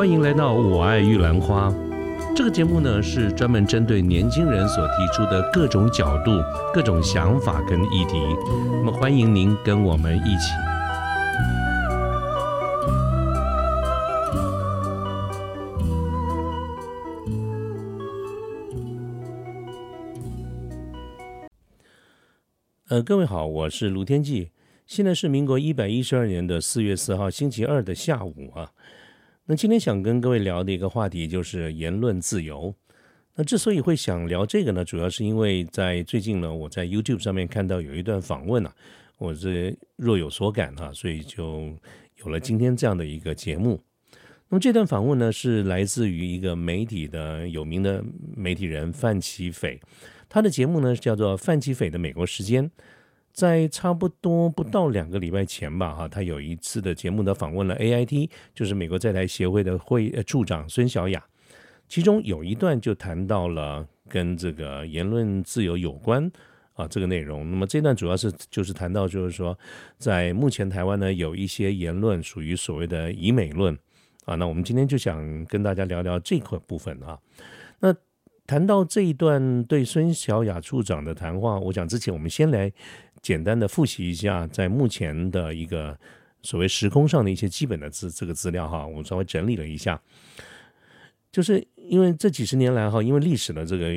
[0.00, 1.68] 欢迎来到《我爱玉兰花》
[2.34, 6.30] 这个节目呢，是专门针对年轻人所提出的各种角度、
[6.72, 8.18] 各种想法跟议题。
[8.82, 10.54] 那么，欢迎您跟我们一起。
[22.88, 24.52] 呃，各位好，我是卢天记。
[24.86, 28.70] 现在是民国一百一十二年的四月四号星期二的下午啊。
[29.50, 32.72] 那今天想跟各位聊的一个话题就是言论自由。
[33.34, 38.72] 那之所以会想聊这个呢，主要是因为在最近呢，我在 YouTube 上面看到有一段访问啊，
[39.18, 41.68] 我这若有所感哈，所以就
[42.18, 43.82] 有了今天这样的一个节目。
[44.50, 48.04] 那么这段访问呢，是来自于一个媒体的有名的
[48.36, 49.80] 媒体人范奇斐。
[50.28, 52.70] 他的节目呢叫做范奇斐的美国时间，
[53.32, 61.24] 在差不多不到两个礼拜前吧，哈，他有一次的节目呢访问了 A I T，就是美国在台协会的会呃处长孙小雅，
[61.88, 66.30] 其中有一段就谈到了跟这个言论自由有关
[66.74, 67.50] 啊这个内容。
[67.50, 69.56] 那么这段主要是就是谈到就是说，
[69.96, 73.78] 在目前台湾呢有一些言论属于所谓的以美论
[74.24, 77.18] 啊，那我们今天就想跟大家聊聊这块部分啊，
[77.78, 77.94] 那。
[78.46, 82.72] 谈到这一段对孙小雅处长的谈话，我想之前我们先来
[83.22, 85.98] 简单的复习一下，在目前的一个
[86.42, 90.00] 所谓时空上的一些基本的资这个资料哈，我们稍微整理了一下，
[91.30, 93.92] 就是因为这几十年来哈，因为历史的这个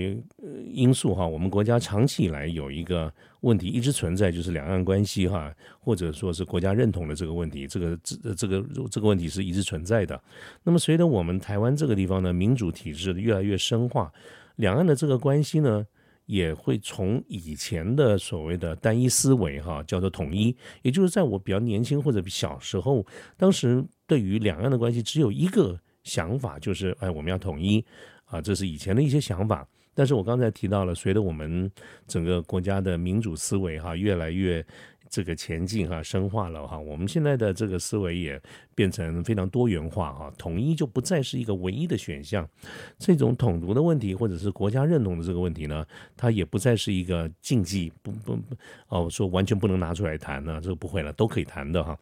[0.72, 10.22] 因素哈，我们国家长期以来有一个问题一直存在，就是两岸关系哈，或者说是国家认同的这个问题，这个这这个这个问题是一直存在的。
[10.64, 14.12] 那么随着我们台湾这个地方呢，民主体制越来越深化。
[14.58, 15.86] 两岸的这个关系呢，
[16.26, 23.06] 也会从以前的所谓的单一思维哈，叫做统一，也就是在我比较年轻或者小时候，
[23.38, 27.84] 当时对于两岸的关系只有一个想法，就是哎，我们要统一
[28.26, 29.68] 啊，这是以前的一些想法。
[29.96, 31.70] 但是我刚才提到了，随着我们
[32.08, 34.66] 整个国家的民主思维哈，越来越。
[35.14, 38.42] 这个前进哈深化了哈，我们现在的这个思维也
[38.74, 42.50] 变成非常多元化哈，统一就不再是一个唯一的选项。
[42.98, 45.86] 这种统独的问题或者是国家认同的这个问题呢，
[46.18, 48.56] 它也不再是一个禁忌，不不不
[48.88, 51.96] 哦，说完全不能拿出来谈呢，这个不会了，都可以谈的哈。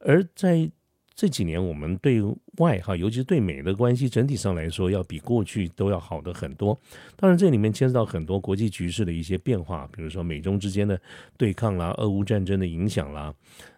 [0.00, 0.68] 而在
[1.22, 2.20] 这几年，我们对
[2.56, 6.76] 外哈，尤其是对美的关系，整体上来说，要比过去都要好的很多。
[7.14, 11.00] 当然，这里面牵涉到很多国际局势的一些变化，比如说美中之间的
[11.36, 13.32] 对抗啦、俄乌战争的影响啦，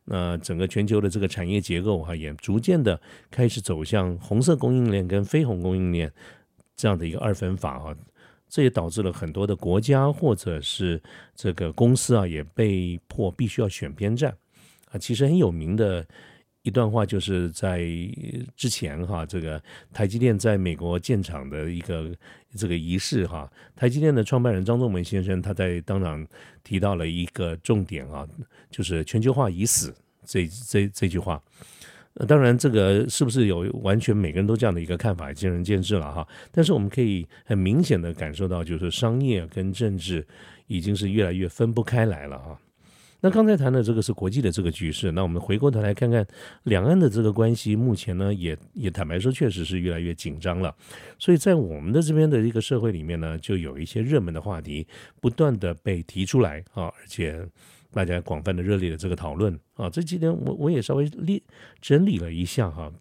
[0.06, 2.99] 那整个全球的这个产业结构哈，也逐渐的
[3.31, 6.10] 开始走向红色供应链跟非红供应链
[6.75, 7.94] 这样的一个二分法哈。
[8.49, 10.99] 这也导致了很多的国家或者是
[11.37, 14.34] 这个公司啊，也被迫必须要选边站
[14.91, 14.97] 啊。
[14.97, 16.06] 其实很有名的。
[16.65, 17.87] 一段话就是在
[18.57, 22.11] 之前哈，这个台积电在美国建厂的一个
[22.57, 26.27] 这个仪式哈，台积电的创办人张忠谋先生他在当场
[26.63, 28.27] 提到了一个重点啊，
[28.71, 29.95] 就是全球化已死
[30.25, 31.41] 这这这句话。
[32.29, 36.27] 当然，这个是不是有完全每个人都这样的一个看法，见仁见智了哈。
[36.51, 40.25] 但是我们可以很明显的感受到，就是商业跟政治
[40.69, 42.59] 已经是越来越分不开来了哈。
[43.25, 46.27] 那刚才谈的这个是国际的这个局势，那我们回过头来看看
[46.65, 50.77] 两岸的这个关系，目前呢也也坦白说，确实是越来越紧张了。
[51.19, 54.87] 所以在我们的这边的一个社会里面呢，就有一些热门的话题
[55.23, 57.43] 不断的被提出来啊，而且
[57.95, 59.89] 大家广泛的热烈的这个讨论啊。
[59.89, 61.41] 这几天我我也稍微列
[61.81, 62.93] 整理了一下哈，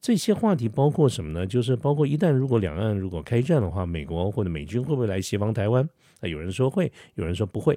[0.00, 1.44] 这些话题包括什么呢？
[1.44, 5.82] 就是包括一旦如果两岸如果开战的话，美国或者美军会不会来协防台湾？
[6.20, 7.76] 啊，有人说会，有人说不会。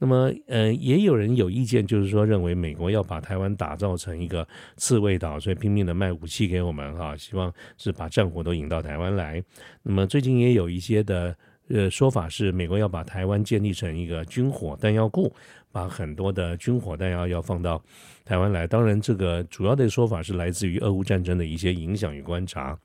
[0.00, 4.46] 那么，呃，也有人有意见，就是说认为美国要把台湾打造成一个
[4.76, 9.42] 刺猬岛，所以拼命的卖武器给我们，哈，希望是把战火都引到台湾来。
[9.82, 11.36] 那么最近也有一些的
[11.68, 15.34] 呃说法是，美国要把台湾建立成一个军火弹药库，
[15.72, 17.82] 把很多的军火弹药要放到
[18.24, 18.68] 台湾来。
[18.68, 22.78] 当然，这个主要的说法是来自于俄乌战争的一些影响与观察。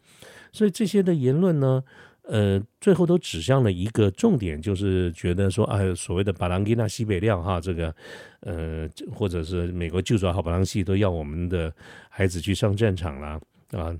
[0.51, 1.83] 所以这些的言论呢？
[2.23, 7.93] 呃，最后都指向了一个重点，就是觉得说，哎，所谓的巴朗基纳西北料哈，这个，
[8.39, 11.73] 呃，或者是美国就抓好巴朗西，都要我们的
[12.09, 13.39] 孩子去上战场了
[13.77, 13.93] 啊，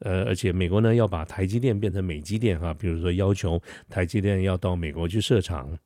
[0.00, 5.78] 呃，而且美国呢要把台积电变成美积电哈，比如说要求台积电要到美国去设厂。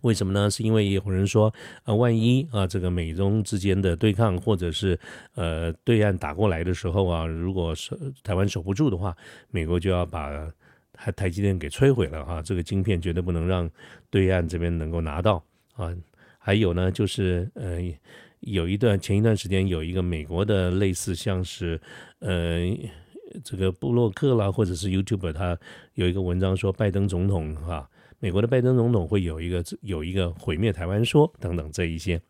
[0.00, 0.50] 为什么呢？
[0.50, 1.52] 是因为有人说，
[1.84, 4.98] 啊，万一啊，这个美中之间的对抗，或者是
[5.34, 9.16] 呃对岸打过来的时候啊，如果是台湾守不住的话，
[9.50, 10.30] 美国就要把
[10.92, 12.42] 台台积电给摧毁了哈。
[12.42, 13.70] 这个晶片绝对不能让
[14.10, 15.42] 对岸这边能够拿到
[15.74, 15.94] 啊。
[16.38, 17.80] 还有呢，就是呃，
[18.40, 21.80] 有一段前一段时间有一个美国的类似像是
[22.20, 22.60] 呃
[23.44, 25.58] 这个布洛克啦，或者是 YouTube，他
[25.94, 32.20] 有一个文章说拜登总统哈，美国的拜登总统会有一个有一个毁灭台湾说等等这一些。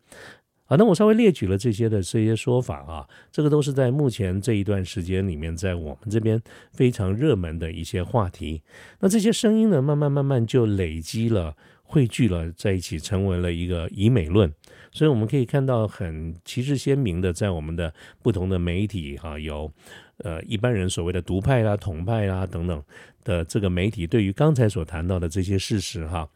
[0.69, 6.41] 好，那我稍微列举了这些的这些说法啊，这个都是在目前这一段时间里面，在我们这边
[6.73, 8.61] 非常热门的一些话题。
[8.99, 14.53] 那这些声音呢，慢慢慢慢就累积了、汇聚了在一起，成为了一个以美论。
[14.91, 19.71] 所以我们可以看到很旗帜鲜明的，在我们的不同的媒体哈，有
[20.19, 22.83] 呃一般人所谓的独派啦、统派啦等等
[23.23, 26.29] 的这个媒体，对于刚才所谈到的这些事实哈，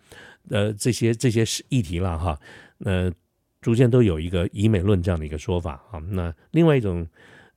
[0.50, 2.40] 呃这些这些议题啦哈，
[2.80, 3.12] 呃。
[3.62, 7.08] 逐渐都有一个以美论这样的一个说法啊，那另外一种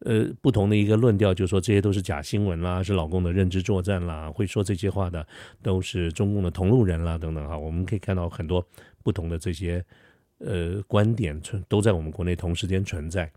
[0.01, 5.27] 呃不同的一个论调，就是说这些都是假新闻啦，是老公的认知作战啦，会说这些话的
[5.63, 8.63] 都是中共的同路人啦等等哈，我们可以看到很多
[9.03, 9.83] 不同的这些
[10.41, 13.33] 呃观点存都在我们国内同时间存在。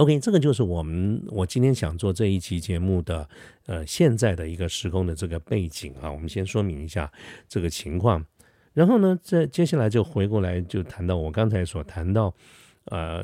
[0.00, 3.28] OK，这个就是我们我今天想做这一期节目的
[3.66, 7.12] 呃现在的一个时空的这个背景啊，我们先说明一下
[7.46, 8.24] 这个情况。
[8.72, 12.34] 然后呢，在接下来就回过来就谈到我刚才所谈到，
[12.86, 13.22] 呃，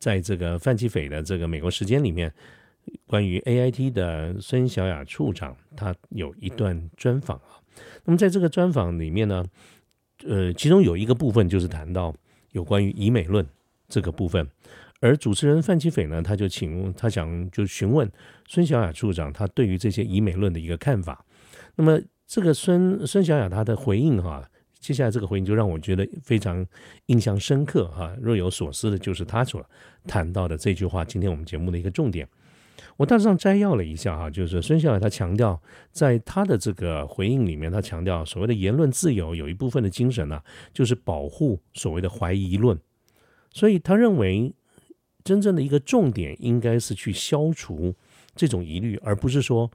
[0.00, 2.34] 在这个范奇斐的这个美国时间里面，
[3.06, 7.62] 关于 A I T 的孙小雅处长，他有一段专访啊。
[8.02, 9.44] 那么在这个专访里面呢，
[10.26, 12.12] 呃，其中有一个部分就是谈到
[12.50, 13.46] 有关于以美论
[13.88, 14.48] 这个部分，
[15.02, 18.10] 而主持人范奇斐呢，他就请他想就询问
[18.46, 21.22] 孙小雅处长他对于这些以美论的一个看法。
[21.76, 24.48] 那么这个孙孙小雅他的回应哈。
[24.78, 26.66] 接下来这个回应就让我觉得非常
[27.06, 29.64] 印象深刻哈，若有所思的就是他所
[30.08, 32.28] 谈到的这句话，今天我们节目的一个重点。
[32.96, 35.62] 我大致上摘要了一下哈，就是孙小雅他强调，
[35.92, 42.76] 在他的这个回应里面，他强调所谓的言论自由有一部分的精神呢，就是保护所谓的怀疑论，
[43.52, 44.52] 所以他认为
[45.24, 47.94] 真正的一个重点应该是去消除
[48.34, 49.70] 这种疑虑，而不是说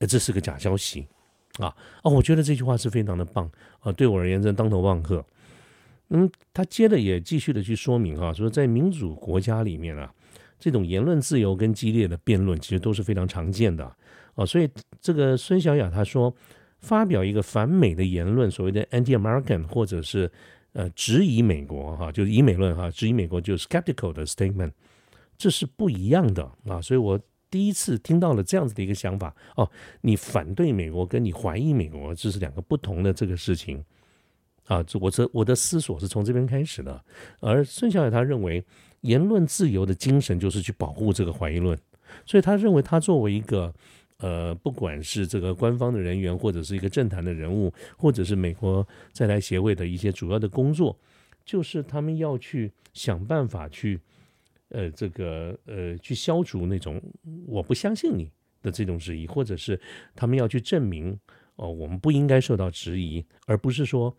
[0.00, 1.06] 这是个假消息。
[1.58, 3.50] 啊哦，我觉得这句话是非常的棒
[3.80, 3.90] 啊！
[3.90, 5.24] 对我而言，真当头棒喝。
[6.10, 10.12] 嗯，他接着也继续的去说明啊，说在民主国家里面啊，
[10.58, 13.90] 这种言论自由跟激烈的辩论其实都是非常常见的
[14.34, 14.44] 啊。
[14.44, 14.68] 所以
[15.00, 16.30] 这个孙小雅她说，
[16.80, 20.30] 发表一个反美的言论，所谓的 anti-American，或者是
[20.76, 24.70] 呃质疑美国哈，就是以美论哈，质疑美国就是 skeptical 的 statement，
[25.36, 26.80] 这是不一样的啊。
[26.80, 27.18] 所以我。
[27.48, 29.70] 第一次听到了这样子的一个想法哦，
[30.00, 33.82] 你反对美国跟你怀疑美国这是两个不同的这个事情
[34.66, 37.02] 啊，这我这我的思索是从这边开始的。
[37.38, 38.62] 而孙小雅他认为
[39.02, 41.78] 言论自由的精神就是去保护这个怀疑论，
[42.26, 43.72] 所以他认为他作为一个
[44.18, 50.98] 呃，不管是这个官方的人员，或者是一个政坛的人物，或者是美国在台协会的一些主要的工作，
[51.44, 54.00] 就是他们要去想办法去。
[54.70, 57.00] 呃，这个呃，去消除那种
[57.46, 58.28] 我不相信你
[58.60, 59.80] 的这种质疑，或者是
[60.12, 61.16] 他们要去证明
[61.54, 64.14] 哦，我们不应该受到质疑，而不是说，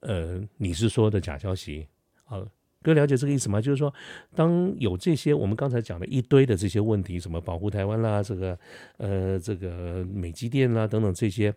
[0.00, 1.86] 呃，你是说的假消息
[2.24, 2.44] 啊？
[2.86, 3.60] 各位了解这个意思吗？
[3.60, 3.92] 就是说，
[4.32, 8.56] 当有这些我们刚才讲的一堆的这些问题，什么保护台湾啦，这个
[8.98, 11.52] 呃，这个美积电啦等等这些。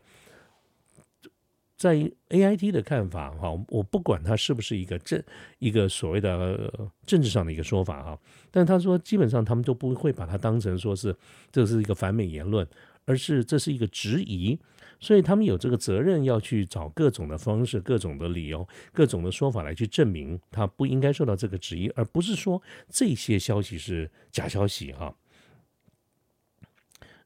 [1.78, 1.94] 在
[2.30, 5.22] A I T 的看法哈，我不管它是不是一个政
[5.60, 6.74] 一个所谓的
[7.06, 8.20] 政治上的一个说法哈，
[8.50, 11.16] 但他说基本上他们都不会把它当成说是
[11.52, 12.68] 这是一个反美言论，
[13.10, 14.60] 而是这是一个质疑，
[15.00, 25.16] 所以他们有这个责任要去找各种的方式、各种的理由、各种的说法来去证明他不应该受到这个质疑，而不是说这些消息是假消息哈。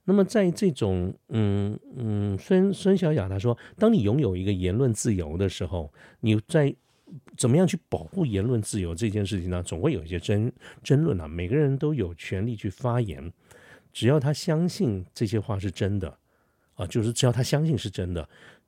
[0.06, 6.74] 那么，在这种嗯嗯，孙孙小雅她说，当你拥有一个言论自由的时候，你在
[7.38, 9.62] 怎么样去保护言论自由这件事情呢？
[9.62, 11.28] 总会有一些争争论啊。
[11.28, 13.32] 每个人都有权利去发言，
[13.94, 16.18] 只要他相信这些话是真的
[16.74, 18.28] 啊，就是只要他相信是真的，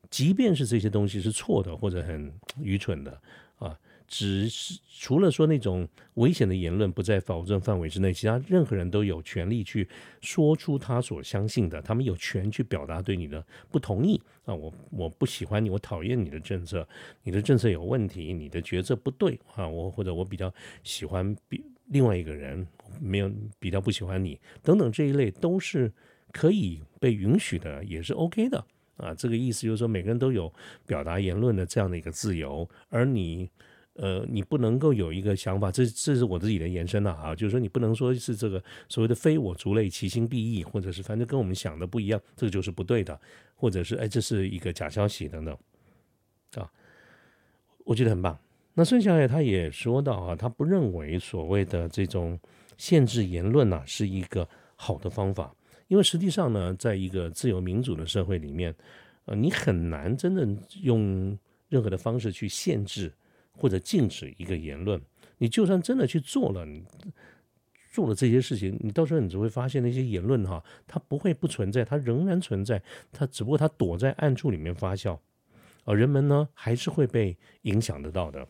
[0.10, 3.22] 即便是这些东西是错的或者很愚蠢的
[3.58, 3.78] 啊。
[4.08, 9.90] 只是除了说那种危险的言论不在保证范围之内，其他任何人都有权利去
[10.22, 16.88] 说出他所相信的，他们有权去表达对你的不同意啊，我我不喜欢你，我讨厌你的政策，
[17.24, 20.54] 你的政策有问题，你的决策不对啊，我或者我比较
[20.84, 22.68] 喜欢比另外一个人，
[23.00, 25.92] 没有比较不喜欢你等等这一类都是
[26.32, 28.66] 可以被允许的，也是 OK 的
[28.98, 29.14] 啊。
[29.14, 30.52] 这个意思就是说，每个人都有
[30.86, 33.50] 表达言论的这样的一个自由，而你。
[33.98, 43.18] 呃，你不能够有一个想法，这这是我自己的延伸了啊，就是说你不能说是这个所谓的非我族类，其心必异，或者是反正跟我们想的不一样，这个就是不对的，
[43.56, 45.58] 或者是哎，这是一个假消息等等
[46.56, 46.70] 啊。
[47.86, 48.38] 我觉得很棒。
[48.78, 52.38] 那孙小野他也说到啊，他不认为所谓的这种
[52.78, 55.56] 限制言论呢是一个好的方法，
[55.88, 58.76] 因为实际上呢，在一个自由民主的社会里面，
[59.24, 61.40] 呃，你很难真正用
[61.70, 63.10] 任何的方式去限制
[63.54, 65.02] 或者禁止一个言论。
[65.38, 66.68] 你就算真的去做了，
[67.94, 75.18] 做了这些事情，你到时候你只会发现那些言论哈，它不会不存在，它仍然存在，它只不过它躲在暗处里面发酵，
[75.86, 78.46] 而人们呢还是会被影响得到的。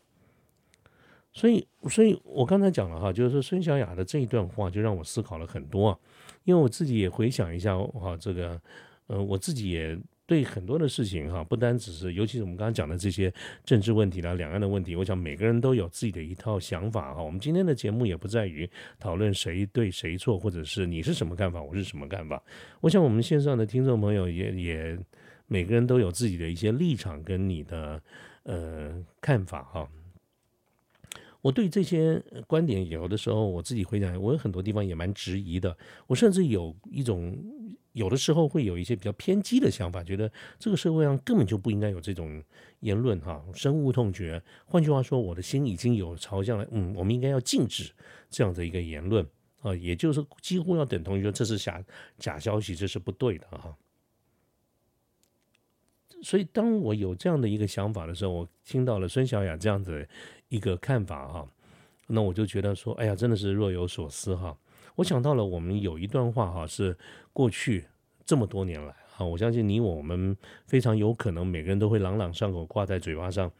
[1.35, 5.99] 所以，所以我刚才讲了哈，就是说孙小雅的这一段话就让我思考了很多，啊，
[6.45, 8.59] 因为我自己也回想一下哈，这个，
[9.07, 13.31] 呃，我自己也对很多的事情哈，不单只是，尤其是我们刚刚讲的这些
[13.65, 17.21] 政治问题啦、两岸的问题，我想每个人都有自己的一套想法哈。
[17.21, 22.41] 我们今天的节目也不在于讨论谁对谁错，或者是你是什么看法，我是什么看法。
[22.79, 24.97] 我想我们线上的听众朋友也也
[25.47, 28.01] 每个人都有自己的一些立场跟你的
[28.43, 29.85] 呃看法哈。
[31.45, 35.77] 我对这些观点有的时候我自己回想，我有很多地方也蛮质疑的。
[36.07, 37.37] 我甚至有一种
[37.91, 42.43] 有的时候会有一些比较偏激的想法，觉得这个社会上根本就不应该有这种
[42.79, 44.41] 言论哈，深恶痛绝。
[44.65, 47.91] 换句话说，我的心已经有朝向了，嗯，我们应该要禁止
[48.31, 49.23] 这样的一个言论
[49.61, 51.79] 啊，也就是几乎要等同于说这是假
[52.17, 53.77] 假消息，这是不对的哈。
[56.21, 60.07] 所以当我有这样的一个想法的时候，我听到了孙小雅这样子。
[60.49, 61.47] 一个看法哈，
[62.05, 64.55] 那我就觉得说，哎呀，真的是若有所思哈。
[64.93, 66.95] 我想到了我们有一段话哈，是
[67.33, 67.83] 过去
[68.23, 73.51] 这么多年来哈，我相信你我们非常有可能每个人都会朗朗上口挂在嘴巴上，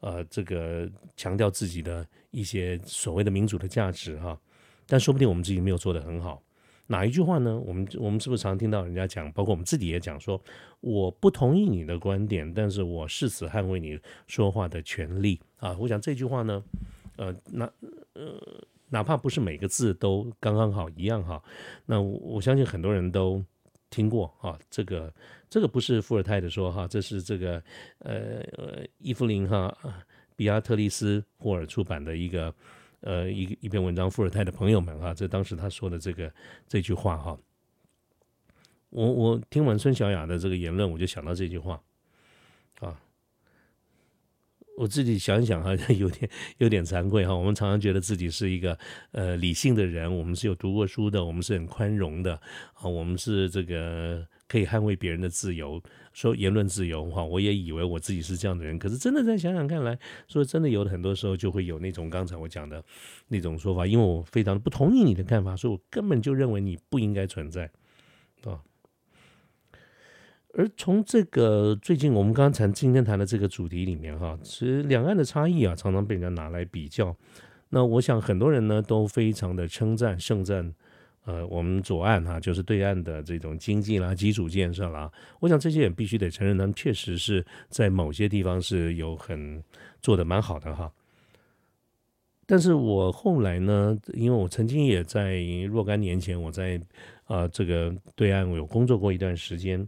[0.00, 4.38] 呃，这个强调自己的一些所谓的民主的价值哈，
[4.86, 6.40] 但说不定我们自己没有做得很好。
[6.88, 7.58] 哪一句话呢？
[7.58, 10.40] 我们我们是不是常听到人家讲，包括我们自己也讲说，
[10.80, 15.76] 我不同意你的观点，但是我誓死捍卫你说话的权利啊！
[15.80, 16.62] 我想这句话呢，
[17.16, 17.64] 呃，那
[18.12, 18.40] 呃，
[18.88, 21.42] 哪怕不是每个字都刚刚好一样哈，
[21.86, 23.42] 那我相信很多人都
[23.90, 24.56] 听过啊。
[24.70, 25.12] 这个
[25.50, 27.62] 这个不是伏尔泰的说哈，这是这个
[27.98, 29.76] 呃呃伊芙琳哈
[30.36, 32.54] 比亚特利斯霍尔出版的一个。
[33.06, 36.28] 呃，一一篇文章，伏尔泰的朋友们哈，这当时他说的这个
[36.66, 37.38] 这句话哈，
[38.90, 41.80] 我我听完孙小雅的这个言论，我就想到这句话
[42.80, 43.00] 啊，
[44.76, 47.32] 我自己想一想哈， 有点有点惭愧哈。
[47.32, 48.76] 我们常常觉得自己是一个
[49.12, 52.34] 呃理性的人，我们是有读过书的，我们是很宽容的
[52.74, 54.26] 啊，我们是这个。
[54.48, 59.98] 可以捍卫别人的自由，说言论自由哈，我也以为我自己是这样的人，可是真的再想想看来，
[60.28, 62.84] 说真的有很多时候就会有那种刚才我讲的
[63.28, 67.70] 那种说法，因为我非常不同意你的看法，所以我根本就认为你不应该存在
[68.44, 68.62] 啊。
[70.54, 77.14] 而从这个最近我们刚才今天谈的这个主题里面哈，其实两岸的差异啊，常常被人家拿来比较。
[77.70, 80.72] 那我想很多人呢都非常的称赞盛赞。
[81.26, 89.62] 呃，我们左岸哈，就是对岸的这种经济啦、基础建设啦，我想这些也必须得承认，他们确实是在某些地方是有很
[90.00, 90.90] 做的蛮好的哈。
[92.46, 96.80] 但是我后来呢，因为我曾经也在若干年前，我在
[97.24, 99.86] 啊这个对岸有工作过一段时间。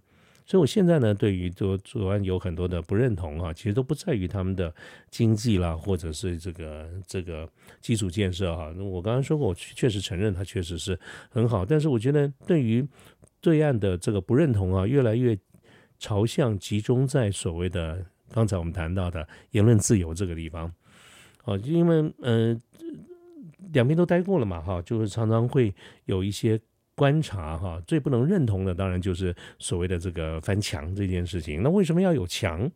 [0.50, 4.75] 所以，我现在呢，对于左左岸有很多的不认同啊，其实都不在于他们的
[5.11, 7.47] 经济啦，或者是这个这个
[7.83, 8.73] 基础建设哈。
[8.78, 12.83] 我刚刚说过，我确实承认它确实是很好，但是我觉得对于
[13.43, 15.38] 对岸的这个不认同啊，越来越
[15.99, 20.73] 朝向集中在所谓的刚才我们谈到的言论自由这个地方。
[21.45, 22.59] 哦，因为嗯，
[23.75, 25.75] 两边都待过了嘛，哈，就是常常会
[26.07, 26.59] 有一些。
[26.99, 31.62] 观察哈，最不能认同的当然就是所谓的这个翻墙这件事情。
[31.62, 32.69] 那为什么要有墙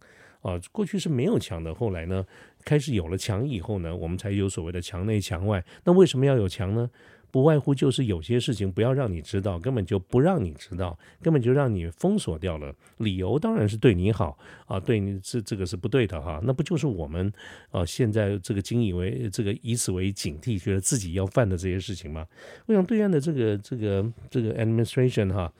[0.42, 0.58] 啊？
[0.70, 2.24] 过去是没有墙的，后来呢，
[2.64, 5.62] 开始有了墙以后呢，我们才有所谓的墙内墙外。
[5.84, 6.88] 那为什么要有墙呢？
[7.32, 12.74] 不外乎就是有些事情不要让你知道，根本就不让你知道，根本就让你封锁掉了。
[12.98, 14.36] 理由当然是对你好
[14.66, 16.42] 啊，对你这这个是不对的哈。
[16.44, 17.32] 那不就是我们
[17.70, 22.26] 啊现在这个经以为这个以此为警惕，觉得自己要犯的这些事情吗？
[22.66, 25.50] 我想对岸的这个这个这个 administration 哈，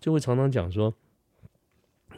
[0.00, 0.92] 就会常常讲说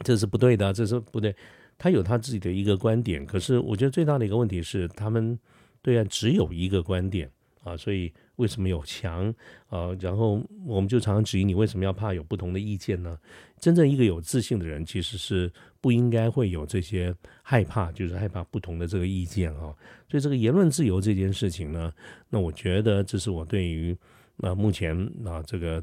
[0.01, 1.35] 这是不对的，这是不对。
[1.77, 5.37] 他有他自己的一个观点，可是我觉得最大的一个问题是，他们
[5.83, 7.29] 对岸只有一个观点
[7.63, 8.11] 啊，所以。
[8.37, 9.31] 为什么有墙
[9.67, 9.89] 啊？
[9.99, 13.19] 然后我们就常常质疑你为什么要怕有不同的意见呢？
[13.59, 15.51] 真正一个有自信的人，其实是
[15.81, 19.73] 不应该会有这些害怕，就是害怕不同的这个意见啊。
[20.09, 21.91] 所以这个言论自由这件事情呢，
[22.29, 23.97] 那我觉得这是我对于
[24.37, 25.81] 啊目前啊这个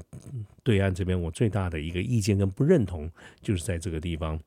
[0.63, 3.11] 对岸这边我最大的一个意见跟不认同，
[3.43, 4.39] 就是在这个地方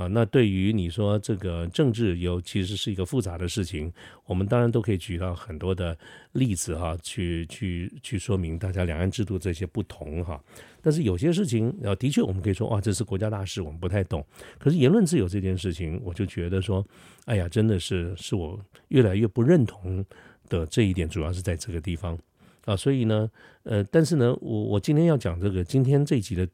[0.00, 3.92] 啊，那对于你说这个政治有其实是一个复杂的事情，
[4.24, 5.94] 我们当然都可以举到很多的
[6.32, 10.42] 例子哈，去去去说明大家两岸制度这些不同哈。
[10.80, 14.24] 但是有些事情啊，的确我们可以说哇，这是国家大事，我们不太懂。
[14.58, 16.82] 可是言论自由这件事情，我就觉得说，
[17.26, 20.02] 哎呀，真的是是我越来越不认同
[20.48, 22.18] 的这一点，主要是在这个地方
[22.64, 22.74] 啊。
[22.74, 23.30] 所以呢，
[23.64, 26.48] 呃，但是呢，我我今天要讲这个，今天这一集的。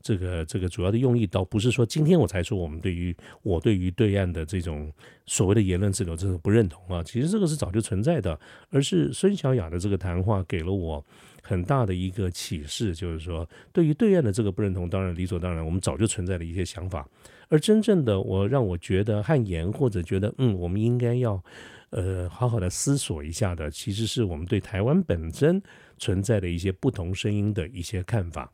[0.00, 4.92] 这个这个主要的用意倒不是说今天我才说我们对于我对于对岸的这种
[5.26, 8.38] 所谓的言论自由这个不认同啊，其实这个是早就存在的，
[8.70, 11.04] 而是孙小雅的这个谈话给了我
[11.42, 17.08] 很大的一个启示，就是说对于对岸的这个不认同，当然理所当然，我们早就存在的一些想法，
[17.48, 21.42] 而真正的我让我觉得汗颜或者觉得嗯，我们应该要
[21.90, 25.62] 呃好好的思索一下的，其实是我们对台湾本身
[25.98, 28.50] 存在的一些不同声音的一些看法。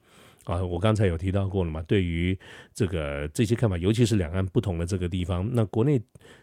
[0.49, 1.83] 啊，我刚才有提到过了嘛？
[1.83, 2.37] 对于
[2.73, 6.01] 这个这些看法，尤其是两岸不同的这个地方，那国内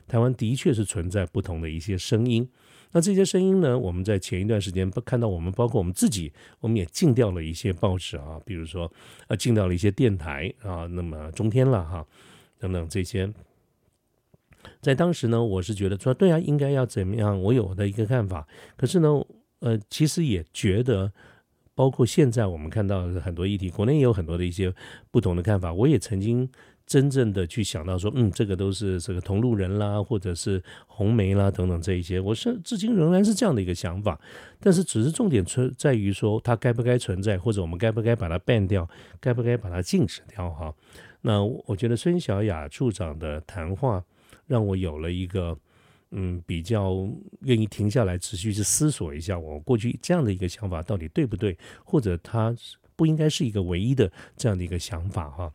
[0.08, 2.48] 台湾的确是存在不同的一些声音。
[2.92, 8.94] 那这些声音呢，我们在前一段时间看到，我们包括我们自己，我们也禁掉了一些报纸啊，比如说
[9.28, 12.06] 呃，禁掉了一些电台啊，那么中天了哈
[12.60, 13.34] 等等这些。
[14.82, 17.42] 在当时呢，我是觉得说，对啊，应该要怎么样？
[17.42, 18.48] 我有的一个看法。
[18.78, 19.10] 可是呢，
[19.62, 21.12] 呃，其实也觉得。
[21.76, 24.74] 包括现在我们看到很多议题，国内也有很多的一些
[25.12, 25.74] 不同的看法。
[25.74, 26.50] 我也曾经
[26.88, 34.20] 真正的去想到说，嗯，这个都是这个同路人啦，或者是红梅啦等等这一些，我是至今仍然是这样的一个想法。
[34.60, 38.88] 但是只是重点存在于说，它该不该存在，或者我们该不该把它 ban 掉，
[39.20, 40.50] 该不该把它禁止掉？
[40.50, 40.74] 哈，
[41.22, 44.02] 那我觉得孙小雅处长的谈话
[44.48, 45.58] 让我有了一个。
[46.12, 47.08] 嗯，比较
[47.42, 52.56] 愿意停下来，持续去思索一下，我过去这样的一个想法到底对不对，或者他
[52.96, 55.52] 不应该是一个唯一的这样的一个想法哈。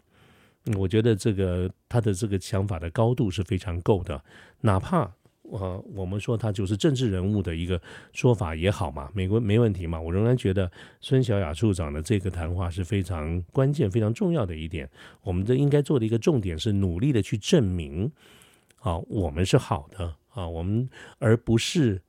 [0.76, 4.22] 我觉得这个他的这个想法的高度是非常够的，
[4.60, 5.10] 哪怕
[5.42, 7.80] 呃我们说他就是政治人物的一个
[8.12, 14.88] 说法也好嘛，美国没问题嘛，我仍然觉得孙小雅处长的这个谈话是非常关键、非常重要的一点。
[15.22, 18.12] 我们的应该做的一个重点是努力的去证明，
[18.80, 20.16] 啊，我们是好的。
[20.30, 20.88] 啊，我们
[21.18, 22.00] 而不是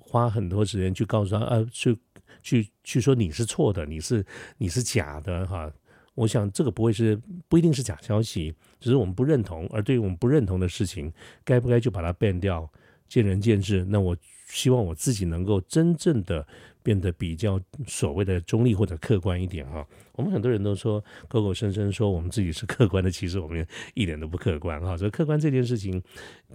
[0.00, 1.98] 花很多时间去告诉他，呃，去
[2.42, 4.24] 去去说你是错的，你是
[4.58, 5.72] 你是假的，哈。
[6.14, 9.66] 我想这个不会是不一定是假消息，只是我们不认同。
[9.68, 11.10] 而对于我们不认同的事情，
[11.42, 12.70] 该不该就把它变掉，
[13.08, 13.84] 见仁见智。
[13.86, 16.46] 那我希望我自己能够真正的。
[16.82, 24.96] 变得比较所谓的中立或者客观一点哈，我们很多人都说口口声声说我们自己是客观的，其实我们一点都不客观哈。
[24.96, 26.02] 所以客观这件事情，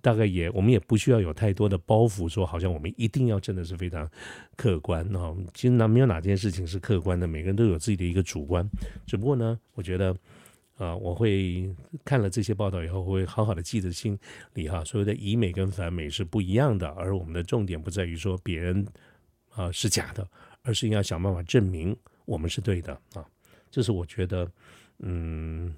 [0.01, 4.09] 大概也我们也不需要有太多的包袱，说好像我们一定要真的是非常
[4.55, 5.35] 客观哈。
[5.53, 8.69] 其实哪没有哪件事情是客观的，每个人都有自己的一个主观。
[9.05, 10.15] 只不过呢，我觉得
[10.75, 14.19] 啊，我会看了这些报道以后，会好好的记在心
[14.55, 14.83] 里哈。
[14.83, 18.85] 所谓的以美跟反美是不一样的，而我们的重点不在于说别人。
[19.57, 20.25] 啊，是假的，
[20.61, 23.25] 而是要想办法证明我们是对的啊！
[23.71, 24.49] 这是我觉得，
[24.99, 25.75] 嗯，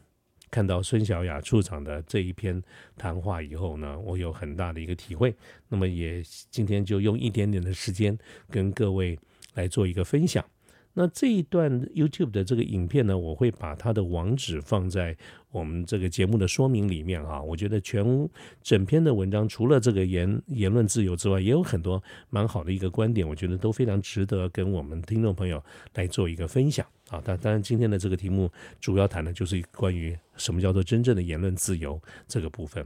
[0.51, 2.61] 看到孙小雅处长的这一篇
[2.97, 5.33] 谈话以后呢，我有很大的一个体会。
[5.69, 8.17] 那么也今天就用一点点的时间
[8.49, 9.17] 跟各位
[9.53, 10.43] 来做一个分享。
[10.93, 15.15] 那这一段 YouTube 的这个影片呢，我会把它的网址放在
[15.51, 17.41] 我们这个节目的说明里面啊。
[17.41, 18.29] 我觉得全
[18.61, 27.21] 整篇的文章除了这个言言论自由之外，也有很多蛮好的一个观点，我觉得都非常值得跟我们听众朋友来做一个分享啊。
[27.23, 32.85] 但当然，今天的这个题目主要谈的就是关于什么叫做真正的言论自由这个部分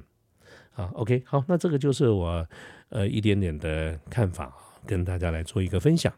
[0.75, 0.91] 啊。
[0.93, 2.47] OK，好，那这个就是我
[2.89, 6.13] 呃一点点的看法，跟大家来做一个分享。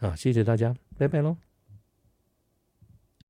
[0.00, 1.36] 啊，谢谢大家，拜拜喽。